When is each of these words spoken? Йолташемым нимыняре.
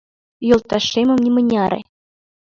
Йолташемым 0.49 1.19
нимыняре. 1.25 1.79